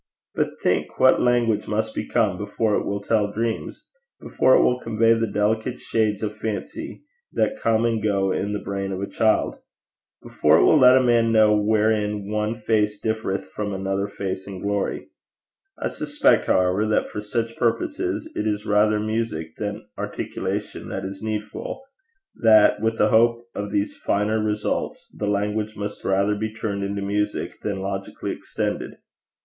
[0.33, 3.85] But think what language must become before it will tell dreams!
[4.19, 8.57] before it will convey the delicate shades of fancy that come and go in the
[8.57, 9.57] brain of a child!
[10.23, 14.59] before it will let a man know wherein one face differeth from another face in
[14.63, 15.09] glory!
[15.77, 21.21] I suspect, however, that for such purposes it is rather music than articulation that is
[21.21, 21.83] needful
[22.41, 27.03] that, with a hope of these finer results, the language must rather be turned into
[27.03, 28.97] music than logically extended.